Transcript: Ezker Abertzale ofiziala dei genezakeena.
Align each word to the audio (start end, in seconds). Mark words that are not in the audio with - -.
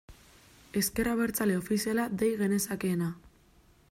Ezker 0.79 1.09
Abertzale 1.11 1.57
ofiziala 1.59 2.07
dei 2.21 2.33
genezakeena. 2.43 3.11